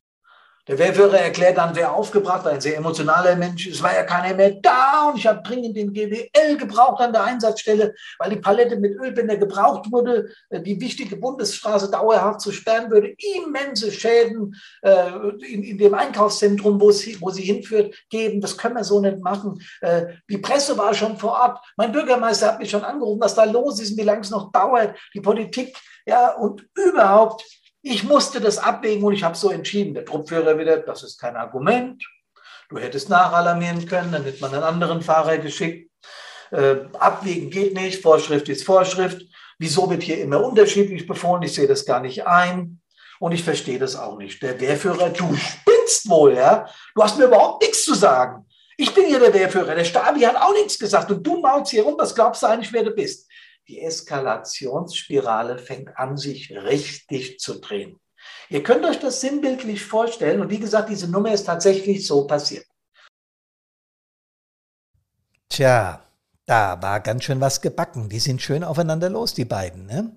Der 0.68 0.78
Wehrführer 0.78 1.20
erklärt 1.20 1.58
dann 1.58 1.74
sehr 1.74 1.92
aufgebracht, 1.92 2.46
ein 2.46 2.62
sehr 2.62 2.78
emotionaler 2.78 3.36
Mensch, 3.36 3.68
es 3.68 3.82
war 3.82 3.94
ja 3.96 4.04
keiner 4.04 4.36
mehr 4.36 4.52
da 4.62 5.10
und 5.10 5.18
ich 5.18 5.26
habe 5.26 5.42
dringend 5.42 5.76
den 5.76 5.92
GWL 5.92 6.58
gebraucht 6.58 7.02
an 7.02 7.14
der 7.14 7.24
Einsatzstelle, 7.24 7.96
weil 8.20 8.30
die 8.30 8.36
Palette 8.36 8.78
mit 8.78 8.96
Ölbänder 8.96 9.38
gebraucht 9.38 9.92
wurde, 9.92 10.30
äh, 10.50 10.62
die 10.62 10.80
wichtige 10.80 11.16
Bundesstraße 11.16 11.90
dauerhaft 11.90 12.42
zu 12.42 12.52
sperren 12.52 12.92
würde, 12.92 13.16
immense 13.36 13.92
Schäden 13.92 14.56
äh, 14.84 15.10
in, 15.48 15.64
in, 15.64 15.78
dem 15.80 15.96
Einkaufszentrum, 15.96 16.80
wo 16.80 16.92
sie, 16.92 17.20
wo 17.20 17.32
sie 17.32 17.44
hinführt, 17.44 17.96
geben. 18.10 18.40
Das 18.40 18.58
können 18.58 18.76
wir 18.76 18.84
so 18.84 19.00
nicht 19.00 19.20
machen. 19.20 19.62
Äh, 19.82 20.14
die 20.30 20.38
Presse 20.38 20.78
war 20.78 20.94
schon 20.94 21.18
vor 21.18 21.32
Ort. 21.32 21.60
Mein 21.76 21.92
Bürgermeister 21.92 22.48
hat 22.48 22.60
mich 22.60 22.70
schon 22.70 22.84
angerufen, 22.84 23.22
was 23.22 23.34
da 23.34 23.46
los 23.46 23.80
ist 23.82 23.92
und 23.92 23.98
wie 23.98 24.04
lange 24.04 24.22
es 24.22 24.30
noch 24.30 24.52
dauert. 24.52 24.96
Die 25.16 25.22
Politik, 25.22 25.76
ja, 26.06 26.36
und 26.36 26.68
überhaupt 26.76 27.44
ich 27.82 28.04
musste 28.04 28.40
das 28.40 28.58
abwägen 28.58 29.04
und 29.04 29.14
ich 29.14 29.24
habe 29.24 29.36
so 29.36 29.50
entschieden. 29.50 29.94
Der 29.94 30.06
Truppführer 30.06 30.58
wieder, 30.58 30.78
das 30.78 31.04
ist 31.04 31.20
kein 31.20 31.36
Argument. 31.36 32.04
Du 32.70 32.78
hättest 32.78 33.10
nachalarmieren 33.10 33.86
können, 33.86 34.12
dann 34.12 34.24
hätte 34.24 34.42
man 34.42 34.54
einen 34.54 34.64
anderen 34.64 35.02
Fahrer 35.02 35.38
geschickt. 35.40 35.92
Äh, 36.52 36.76
abwägen 37.00 37.50
geht 37.50 37.74
nicht, 37.74 38.02
Vorschrift 38.02 38.50
ist 38.50 38.66
Vorschrift. 38.66 39.22
Wieso 39.58 39.90
wird 39.90 40.04
hier 40.04 40.22
immer 40.22 40.44
unterschiedlich 40.44 41.06
befohlen? 41.06 41.44
Ich 41.44 41.54
sehe 41.54 41.68
das 41.68 41.86
gar 41.86 42.00
nicht 42.00 42.26
ein 42.26 42.82
und 43.20 43.32
ich 43.32 43.44
verstehe 43.44 43.80
das 43.80 43.96
auch 43.96 44.18
nicht. 44.18 44.42
Der 44.42 44.60
Wehrführer, 44.60 45.10
du 45.10 45.36
spinnst 45.36 46.10
wohl, 46.10 46.36
ja? 46.36 46.68
Du 46.96 47.04
hast 47.04 47.18
mir 47.18 47.26
überhaupt 47.26 47.62
nichts 47.64 47.84
zu 47.84 47.94
sagen. 47.94 48.46
Ich 48.78 48.94
bin 48.94 49.06
hier 49.06 49.20
der 49.20 49.34
Wehrführer. 49.34 49.76
Der 49.76 49.84
Stabi 49.84 50.22
hat 50.22 50.36
auch 50.36 50.54
nichts 50.54 50.80
gesagt 50.80 51.12
und 51.12 51.26
du 51.26 51.40
maulst 51.40 51.72
hier 51.72 51.84
rum. 51.84 51.96
Was 51.98 52.16
glaubst 52.16 52.42
du 52.42 52.48
eigentlich, 52.48 52.74
wer 52.74 52.84
du 52.84 52.92
bist? 52.92 53.30
Die 53.72 53.82
Eskalationsspirale 53.82 55.58
fängt 55.58 55.98
an, 55.98 56.18
sich 56.18 56.52
richtig 56.52 57.40
zu 57.40 57.60
drehen. 57.60 58.00
Ihr 58.50 58.64
könnt 58.64 58.86
euch 58.86 59.00
das 59.00 59.22
sinnbildlich 59.22 59.84
vorstellen 59.84 60.42
und 60.42 60.50
wie 60.50 60.60
gesagt, 60.60 60.90
diese 60.90 61.10
Nummer 61.10 61.34
ist 61.34 61.46
tatsächlich 61.46 62.06
so 62.06 62.28
passiert. 62.28 62.66
Tja, 65.48 66.04
da 66.46 66.82
war 66.82 67.00
ganz 67.00 67.24
schön 67.24 67.40
was 67.40 67.62
gebacken. 67.62 68.10
Die 68.10 68.20
sind 68.20 68.42
schön 68.42 68.64
aufeinander 68.64 69.10
los, 69.10 69.34
die 69.34 69.46
beiden. 69.46 69.86
Ne? 69.86 70.12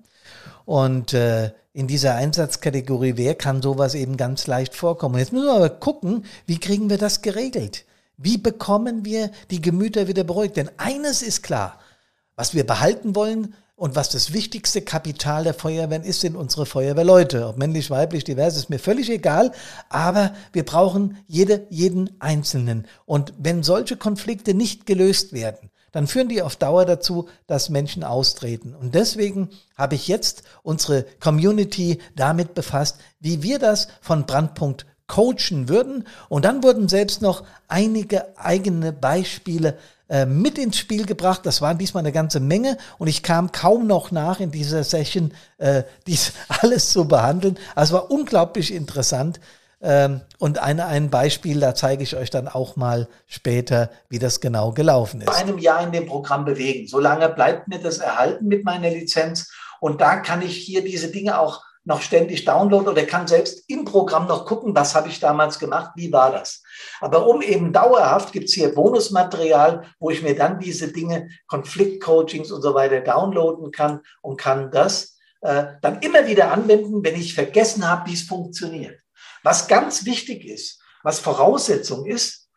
Und 0.65 1.13
äh, 1.13 1.51
in 1.71 1.87
dieser 1.87 2.15
Einsatzkategorie, 2.15 3.13
wer 3.15 3.35
kann 3.35 3.61
sowas 3.61 3.95
eben 3.95 4.17
ganz 4.17 4.47
leicht 4.47 4.75
vorkommen? 4.75 5.17
Jetzt 5.17 5.31
müssen 5.31 5.47
wir 5.47 5.53
aber 5.53 5.69
gucken, 5.69 6.25
wie 6.45 6.59
kriegen 6.59 6.89
wir 6.89 6.97
das 6.97 7.21
geregelt? 7.21 7.85
Wie 8.17 8.37
bekommen 8.37 9.05
wir 9.05 9.31
die 9.49 9.61
Gemüter 9.61 10.07
wieder 10.07 10.25
beruhigt? 10.25 10.57
Denn 10.57 10.69
eines 10.77 11.21
ist 11.21 11.41
klar, 11.41 11.79
was 12.35 12.53
wir 12.53 12.65
behalten 12.65 13.15
wollen 13.15 13.55
und 13.77 13.95
was 13.95 14.09
das 14.09 14.31
wichtigste 14.31 14.81
Kapital 14.81 15.43
der 15.43 15.53
Feuerwehren 15.53 16.03
ist, 16.03 16.21
sind 16.21 16.37
unsere 16.37 16.65
Feuerwehrleute. 16.65 17.47
Ob 17.47 17.57
männlich, 17.57 17.89
weiblich, 17.89 18.23
divers, 18.23 18.55
ist 18.55 18.69
mir 18.69 18.79
völlig 18.79 19.09
egal. 19.09 19.51
Aber 19.89 20.33
wir 20.53 20.63
brauchen 20.63 21.17
jede, 21.27 21.67
jeden 21.69 22.09
Einzelnen. 22.21 22.87
Und 23.05 23.33
wenn 23.37 23.63
solche 23.63 23.97
Konflikte 23.97 24.53
nicht 24.53 24.85
gelöst 24.85 25.33
werden, 25.33 25.71
dann 25.91 26.07
führen 26.07 26.29
die 26.29 26.41
auf 26.41 26.55
Dauer 26.55 26.85
dazu, 26.85 27.27
dass 27.47 27.69
Menschen 27.69 28.03
austreten. 28.03 28.75
Und 28.75 28.95
deswegen 28.95 29.49
habe 29.77 29.95
ich 29.95 30.07
jetzt 30.07 30.43
unsere 30.63 31.03
Community 31.21 31.99
damit 32.15 32.53
befasst, 32.53 32.97
wie 33.19 33.43
wir 33.43 33.59
das 33.59 33.89
von 34.01 34.25
Brandpunkt 34.25 34.85
coachen 35.07 35.69
würden. 35.69 36.07
Und 36.29 36.45
dann 36.45 36.63
wurden 36.63 36.87
selbst 36.89 37.21
noch 37.21 37.43
einige 37.67 38.37
eigene 38.37 38.91
Beispiele 38.91 39.77
äh, 40.07 40.25
mit 40.25 40.57
ins 40.57 40.77
Spiel 40.77 41.05
gebracht. 41.05 41.41
Das 41.45 41.61
waren 41.61 41.77
diesmal 41.77 42.01
eine 42.01 42.11
ganze 42.11 42.39
Menge 42.39 42.77
und 42.97 43.07
ich 43.07 43.23
kam 43.23 43.51
kaum 43.51 43.87
noch 43.87 44.11
nach 44.11 44.39
in 44.39 44.51
dieser 44.51 44.83
Session, 44.83 45.33
äh, 45.57 45.83
dies 46.05 46.33
alles 46.61 46.91
zu 46.91 47.07
behandeln. 47.07 47.57
Also 47.73 47.95
war 47.95 48.11
unglaublich 48.11 48.73
interessant. 48.73 49.39
Ähm, 49.81 50.21
und 50.39 50.59
ein, 50.59 50.79
ein 50.79 51.09
Beispiel, 51.09 51.59
da 51.59 51.75
zeige 51.75 52.03
ich 52.03 52.15
euch 52.15 52.29
dann 52.29 52.47
auch 52.47 52.75
mal 52.75 53.07
später, 53.27 53.89
wie 54.09 54.19
das 54.19 54.41
genau 54.41 54.71
gelaufen 54.71 55.21
ist. 55.21 55.29
Vor 55.29 55.37
einem 55.37 55.59
Jahr 55.59 55.83
in 55.83 55.91
dem 55.91 56.05
Programm 56.05 56.45
bewegen. 56.45 56.87
Solange 56.87 57.29
bleibt 57.29 57.67
mir 57.67 57.79
das 57.79 57.97
erhalten 57.97 58.47
mit 58.47 58.63
meiner 58.63 58.89
Lizenz. 58.89 59.51
Und 59.79 60.01
da 60.01 60.17
kann 60.17 60.41
ich 60.41 60.55
hier 60.55 60.83
diese 60.83 61.11
Dinge 61.11 61.39
auch 61.39 61.61
noch 61.85 62.01
ständig 62.01 62.45
downloaden 62.45 62.89
oder 62.89 63.05
kann 63.05 63.27
selbst 63.27 63.69
im 63.69 63.85
Programm 63.85 64.27
noch 64.27 64.45
gucken, 64.45 64.75
was 64.75 64.95
habe 64.95 65.07
ich 65.07 65.19
damals 65.19 65.59
gemacht, 65.59 65.91
wie 65.95 66.11
war 66.11 66.31
das. 66.31 66.63
Aber 66.99 67.27
um 67.27 67.41
eben 67.41 67.71
dauerhaft 67.71 68.33
gibt 68.33 68.49
es 68.49 68.55
hier 68.55 68.73
Bonusmaterial, 68.73 69.85
wo 69.99 70.09
ich 70.09 70.23
mir 70.23 70.35
dann 70.35 70.59
diese 70.59 70.91
Dinge, 70.91 71.29
Konfliktcoachings 71.47 72.51
und 72.51 72.61
so 72.61 72.73
weiter 72.73 73.01
downloaden 73.01 73.71
kann 73.71 74.01
und 74.21 74.37
kann 74.37 74.71
das 74.71 75.15
äh, 75.41 75.65
dann 75.81 75.99
immer 75.99 76.25
wieder 76.27 76.51
anwenden, 76.51 77.03
wenn 77.03 77.15
ich 77.15 77.35
vergessen 77.35 77.87
habe, 77.87 78.09
wie 78.09 78.15
es 78.15 78.23
funktioniert. 78.23 78.99
Was 79.43 79.67
ganz 79.67 80.05
wichtig 80.05 80.43
ist, 80.43 80.81
was 81.03 81.19
Voraussetzung 81.19 82.05
ist, 82.07 82.49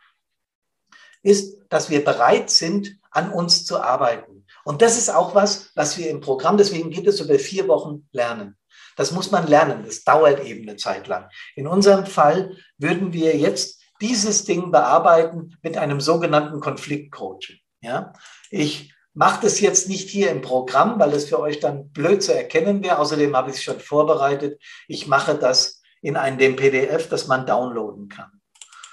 ist, 1.22 1.58
dass 1.68 1.90
wir 1.90 2.02
bereit 2.02 2.48
sind, 2.48 2.96
an 3.10 3.30
uns 3.30 3.66
zu 3.66 3.80
arbeiten. 3.80 4.46
Und 4.64 4.80
das 4.80 4.96
ist 4.96 5.10
auch 5.10 5.34
was, 5.34 5.70
was 5.74 5.98
wir 5.98 6.08
im 6.08 6.20
Programm, 6.20 6.56
deswegen 6.56 6.90
geht 6.90 7.06
es 7.06 7.20
über 7.20 7.38
vier 7.38 7.68
Wochen 7.68 8.08
lernen. 8.12 8.57
Das 8.96 9.12
muss 9.12 9.30
man 9.30 9.46
lernen. 9.46 9.84
Das 9.84 10.04
dauert 10.04 10.44
eben 10.44 10.68
eine 10.68 10.76
Zeit 10.76 11.06
lang. 11.06 11.28
In 11.54 11.66
unserem 11.66 12.06
Fall 12.06 12.56
würden 12.78 13.12
wir 13.12 13.36
jetzt 13.36 13.80
dieses 14.00 14.44
Ding 14.44 14.70
bearbeiten 14.70 15.56
mit 15.62 15.76
einem 15.76 16.00
sogenannten 16.00 16.60
Konfliktcoaching. 16.60 17.58
Ja, 17.80 18.12
ich 18.50 18.94
mache 19.14 19.42
das 19.42 19.60
jetzt 19.60 19.88
nicht 19.88 20.08
hier 20.08 20.30
im 20.30 20.42
Programm, 20.42 20.98
weil 20.98 21.12
es 21.12 21.28
für 21.28 21.40
euch 21.40 21.60
dann 21.60 21.90
blöd 21.90 22.22
zu 22.22 22.34
erkennen 22.34 22.82
wäre. 22.82 22.98
Außerdem 22.98 23.36
habe 23.36 23.50
ich 23.50 23.56
es 23.56 23.62
schon 23.62 23.80
vorbereitet. 23.80 24.60
Ich 24.86 25.06
mache 25.06 25.34
das 25.34 25.82
in 26.00 26.16
einem 26.16 26.56
PDF, 26.56 27.08
das 27.08 27.26
man 27.26 27.46
downloaden 27.46 28.08
kann. 28.08 28.30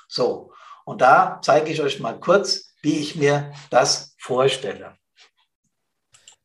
So, 0.07 0.51
und 0.85 1.01
da 1.01 1.39
zeige 1.43 1.71
ich 1.71 1.81
euch 1.81 1.99
mal 1.99 2.19
kurz, 2.19 2.73
wie 2.81 2.99
ich 2.99 3.15
mir 3.15 3.51
das 3.69 4.15
vorstelle. 4.17 4.95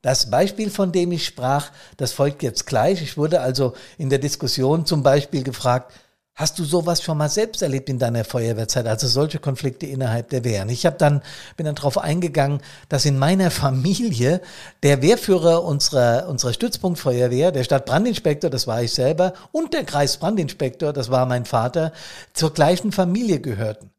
Das 0.02 0.30
Beispiel, 0.30 0.70
von 0.70 0.92
dem 0.92 1.12
ich 1.12 1.26
sprach, 1.26 1.70
das 1.96 2.12
folgt 2.12 2.42
jetzt 2.42 2.66
gleich. 2.66 3.02
Ich 3.02 3.16
wurde 3.16 3.40
also 3.40 3.74
in 3.98 4.08
der 4.08 4.18
Diskussion 4.18 4.86
zum 4.86 5.02
Beispiel 5.02 5.42
gefragt, 5.42 5.92
Hast 6.40 6.58
du 6.58 6.64
sowas 6.64 7.02
schon 7.02 7.18
mal 7.18 7.28
selbst 7.28 7.60
erlebt 7.60 7.90
in 7.90 7.98
deiner 7.98 8.24
Feuerwehrzeit, 8.24 8.86
also 8.86 9.06
solche 9.08 9.38
Konflikte 9.38 9.84
innerhalb 9.84 10.30
der 10.30 10.42
Wehren? 10.42 10.70
Ich 10.70 10.86
habe 10.86 10.96
dann 10.96 11.20
bin 11.58 11.66
dann 11.66 11.74
darauf 11.74 11.98
eingegangen, 11.98 12.62
dass 12.88 13.04
in 13.04 13.18
meiner 13.18 13.50
Familie 13.50 14.40
der 14.82 15.02
Wehrführer 15.02 15.62
unserer 15.62 16.28
unserer 16.28 16.54
Stützpunktfeuerwehr, 16.54 17.52
der 17.52 17.64
Stadtbrandinspektor, 17.64 18.48
das 18.48 18.66
war 18.66 18.82
ich 18.82 18.94
selber, 18.94 19.34
und 19.52 19.74
der 19.74 19.84
Kreisbrandinspektor, 19.84 20.94
das 20.94 21.10
war 21.10 21.26
mein 21.26 21.44
Vater, 21.44 21.92
zur 22.32 22.54
gleichen 22.54 22.90
Familie 22.90 23.40
gehörten. 23.40 23.90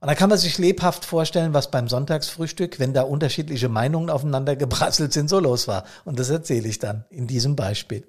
Und 0.00 0.08
da 0.08 0.14
kann 0.14 0.28
man 0.28 0.38
sich 0.38 0.58
lebhaft 0.58 1.04
vorstellen, 1.04 1.54
was 1.54 1.70
beim 1.70 1.88
Sonntagsfrühstück, 1.88 2.78
wenn 2.78 2.92
da 2.92 3.02
unterschiedliche 3.02 3.68
Meinungen 3.68 4.10
aufeinander 4.10 4.54
gebrasselt 4.54 5.12
sind, 5.12 5.28
so 5.28 5.40
los 5.40 5.68
war. 5.68 5.84
Und 6.04 6.18
das 6.18 6.30
erzähle 6.30 6.68
ich 6.68 6.78
dann 6.78 7.04
in 7.10 7.26
diesem 7.26 7.56
Beispiel. 7.56 8.06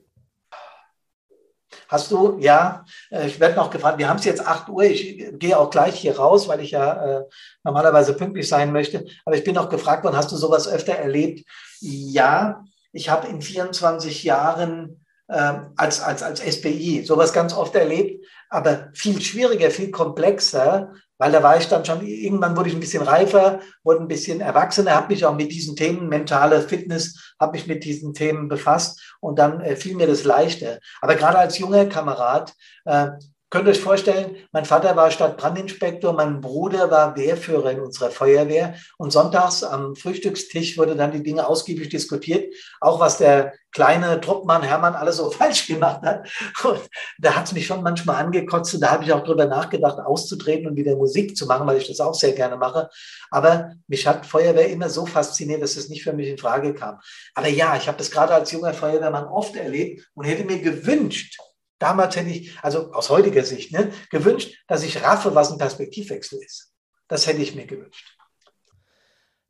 Hast 1.87 2.11
du, 2.11 2.37
ja, 2.39 2.85
äh, 3.09 3.27
ich 3.27 3.39
werde 3.39 3.55
noch 3.55 3.69
gefragt, 3.69 3.97
wir 3.97 4.09
haben 4.09 4.19
es 4.19 4.25
jetzt 4.25 4.45
8 4.45 4.69
Uhr, 4.69 4.83
ich 4.83 5.25
gehe 5.33 5.57
auch 5.57 5.69
gleich 5.69 5.95
hier 5.95 6.17
raus, 6.17 6.47
weil 6.47 6.59
ich 6.59 6.71
ja 6.71 7.19
äh, 7.19 7.23
normalerweise 7.63 8.13
pünktlich 8.13 8.47
sein 8.47 8.71
möchte, 8.71 9.05
aber 9.25 9.37
ich 9.37 9.43
bin 9.43 9.55
noch 9.55 9.69
gefragt 9.69 10.03
worden, 10.03 10.17
hast 10.17 10.31
du 10.31 10.35
sowas 10.35 10.67
öfter 10.67 10.93
erlebt? 10.93 11.45
Ja, 11.79 12.63
ich 12.91 13.09
habe 13.09 13.27
in 13.27 13.41
24 13.41 14.23
Jahren 14.23 15.05
äh, 15.27 15.53
als, 15.75 16.01
als, 16.01 16.23
als 16.23 16.41
SPI 16.41 17.03
sowas 17.05 17.31
ganz 17.31 17.53
oft 17.53 17.75
erlebt, 17.75 18.25
aber 18.49 18.89
viel 18.93 19.21
schwieriger, 19.21 19.71
viel 19.71 19.91
komplexer, 19.91 20.93
weil 21.17 21.31
da 21.31 21.43
war 21.43 21.57
ich 21.57 21.67
dann 21.67 21.85
schon, 21.85 22.05
irgendwann 22.05 22.55
wurde 22.55 22.69
ich 22.69 22.75
ein 22.75 22.79
bisschen 22.79 23.03
reifer, 23.03 23.59
wurde 23.83 24.01
ein 24.01 24.07
bisschen 24.07 24.41
erwachsener, 24.41 24.95
habe 24.95 25.13
mich 25.13 25.25
auch 25.25 25.35
mit 25.35 25.51
diesen 25.51 25.75
Themen, 25.75 26.09
mentale 26.09 26.61
Fitness, 26.61 27.35
habe 27.39 27.53
mich 27.53 27.67
mit 27.67 27.83
diesen 27.83 28.13
Themen 28.13 28.47
befasst 28.47 29.15
und 29.19 29.39
dann 29.39 29.61
äh, 29.61 29.75
fiel 29.75 29.95
mir 29.95 30.07
das 30.07 30.23
leichter. 30.23 30.79
Aber 31.01 31.15
gerade 31.15 31.37
als 31.37 31.57
junger 31.57 31.85
Kamerad 31.85 32.53
äh, 32.85 33.07
Könnt 33.49 33.65
ihr 33.65 33.71
euch 33.71 33.79
vorstellen, 33.79 34.35
mein 34.51 34.65
Vater 34.65 34.93
war 34.97 35.09
Stadtbrandinspektor, 35.09 36.11
mein 36.11 36.41
Bruder 36.41 36.91
war 36.91 37.15
Wehrführer 37.15 37.71
in 37.71 37.79
unserer 37.79 38.11
Feuerwehr 38.11 38.75
und 38.97 39.11
sonntags 39.11 39.63
am 39.63 39.95
Frühstückstisch 39.95 40.77
wurde 40.77 40.97
dann 40.97 41.13
die 41.13 41.23
Dinge 41.23 41.47
ausgiebig 41.47 41.87
diskutiert, 41.87 42.53
auch 42.81 42.99
was 42.99 43.19
der 43.19 43.53
kleine 43.71 44.19
Truppmann 44.19 44.63
Hermann 44.63 44.95
alles 44.95 45.15
so 45.15 45.31
falsch 45.31 45.65
gemacht 45.65 46.01
hat. 46.01 46.27
Und 46.65 46.81
da 47.19 47.35
hat 47.35 47.45
es 47.45 47.53
mich 47.53 47.65
schon 47.65 47.83
manchmal 47.83 48.17
angekotzt 48.17 48.73
und 48.73 48.81
da 48.81 48.91
habe 48.91 49.05
ich 49.05 49.13
auch 49.13 49.23
drüber 49.23 49.45
nachgedacht, 49.45 49.99
auszutreten 49.99 50.67
und 50.67 50.75
wieder 50.75 50.97
Musik 50.97 51.37
zu 51.37 51.45
machen, 51.45 51.65
weil 51.67 51.77
ich 51.77 51.87
das 51.87 52.01
auch 52.01 52.15
sehr 52.15 52.33
gerne 52.33 52.57
mache. 52.57 52.89
Aber 53.31 53.75
mich 53.87 54.05
hat 54.05 54.25
Feuerwehr 54.25 54.67
immer 54.67 54.89
so 54.89 55.05
fasziniert, 55.05 55.61
dass 55.61 55.77
es 55.77 55.87
nicht 55.87 56.03
für 56.03 56.11
mich 56.11 56.27
in 56.27 56.37
Frage 56.37 56.73
kam. 56.73 56.99
Aber 57.33 57.47
ja, 57.47 57.77
ich 57.77 57.87
habe 57.87 57.97
das 57.97 58.11
gerade 58.11 58.33
als 58.33 58.51
junger 58.51 58.73
Feuerwehrmann 58.73 59.27
oft 59.27 59.55
erlebt 59.55 60.05
und 60.15 60.25
hätte 60.25 60.43
mir 60.43 60.59
gewünscht, 60.59 61.37
Damals 61.79 62.15
hätte 62.15 62.29
ich, 62.29 62.57
also 62.61 62.91
aus 62.93 63.09
heutiger 63.09 63.43
Sicht, 63.43 63.71
ne, 63.71 63.91
gewünscht, 64.09 64.55
dass 64.67 64.83
ich 64.83 65.03
raffe, 65.03 65.35
was 65.35 65.51
ein 65.51 65.57
Perspektivwechsel 65.57 66.39
ist. 66.43 66.73
Das 67.07 67.27
hätte 67.27 67.41
ich 67.41 67.55
mir 67.55 67.67
gewünscht. 67.67 68.17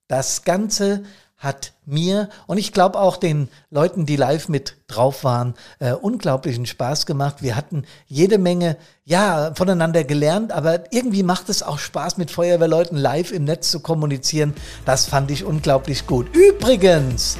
Das 0.07 0.43
Ganze 0.43 1.03
hat 1.37 1.73
mir 1.85 2.29
und 2.47 2.57
ich 2.57 2.73
glaube 2.73 2.99
auch 2.99 3.15
den 3.17 3.49
Leuten, 3.69 4.07
die 4.07 4.15
live 4.15 4.49
mit 4.49 4.77
drauf 4.87 5.23
waren, 5.23 5.53
äh, 5.79 5.91
unglaublichen 5.91 6.65
Spaß 6.65 7.05
gemacht. 7.05 7.43
Wir 7.43 7.55
hatten 7.55 7.85
jede 8.07 8.39
Menge, 8.39 8.77
ja, 9.05 9.53
voneinander 9.53 10.03
gelernt, 10.03 10.51
aber 10.51 10.91
irgendwie 10.91 11.23
macht 11.23 11.49
es 11.49 11.61
auch 11.61 11.77
Spaß, 11.77 12.17
mit 12.17 12.31
Feuerwehrleuten 12.31 12.97
live 12.97 13.31
im 13.31 13.43
Netz 13.43 13.69
zu 13.69 13.81
kommunizieren. 13.81 14.55
Das 14.85 15.05
fand 15.05 15.29
ich 15.29 15.43
unglaublich 15.43 16.07
gut. 16.07 16.35
Übrigens, 16.35 17.37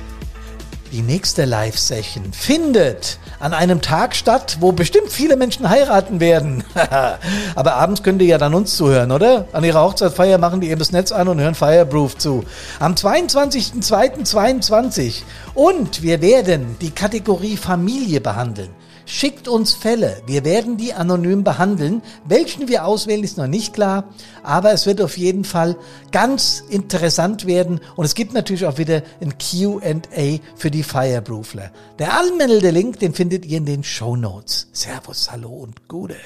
die 0.91 1.01
nächste 1.01 1.46
Live-Session 1.46 2.34
findet 2.34 3.20
an 3.39 3.53
einem 3.53 3.82
Tag 3.82 4.15
statt, 4.15 4.58
wo 4.60 4.72
bestimmt 4.72 5.12
viele 5.12 5.36
Menschen 5.36 5.70
heiraten 5.70 6.20
werden. 6.20 6.63
Aber 7.56 7.75
abends 7.75 8.01
könnt 8.03 8.22
ihr 8.22 8.27
ja 8.27 8.38
dann 8.38 8.53
uns 8.53 8.75
zuhören, 8.75 9.12
oder? 9.12 9.48
An 9.53 9.63
ihrer 9.63 9.82
Hochzeitsfeier 9.84 10.38
machen 10.38 10.62
die 10.62 10.70
eben 10.70 10.77
das 10.79 10.91
Netz 10.91 11.12
an 11.12 11.27
und 11.27 11.39
hören 11.39 11.56
Fireproof 11.56 12.15
zu. 12.17 12.44
Am 12.79 12.94
22.02.22. 12.94 15.24
Und 15.53 16.01
wir 16.01 16.22
werden 16.22 16.77
die 16.82 16.91
Kategorie 16.91 17.58
Familie 17.58 18.22
behandeln. 18.22 18.70
Schickt 19.10 19.48
uns 19.48 19.74
Fälle. 19.74 20.22
Wir 20.26 20.44
werden 20.44 20.76
die 20.76 20.94
anonym 20.94 21.46
behandeln. 21.46 22.01
Welchen 22.25 22.68
wir 22.68 22.84
auswählen, 22.84 23.24
ist 23.24 23.38
noch 23.38 23.48
nicht 23.48 23.74
klar. 23.74 24.03
Aber 24.44 24.74
es 24.74 24.86
wird 24.86 25.00
auf 25.00 25.18
jeden 25.18 25.46
Fall 25.46 25.77
ganz 26.12 26.62
interessant 26.70 27.48
werden. 27.48 27.79
Und 27.96 28.03
es 28.03 28.16
gibt 28.16 28.34
natürlich 28.34 28.66
auch 28.66 28.77
wieder 28.77 29.03
ein 29.22 29.36
Q&A 29.38 30.40
für 30.58 30.72
die 30.72 30.84
Fireproofler. 30.84 31.72
Der 32.00 32.20
anmeldende 32.20 32.72
Link, 32.72 33.00
den 33.00 33.14
findet 33.14 33.46
ihr 33.46 33.60
in 33.60 33.66
den 33.66 33.86
Show 33.86 34.18
Notes. 34.18 34.68
Servus, 34.74 35.31
hallo 35.31 35.51
und 35.51 35.88
Gute. 35.88 36.18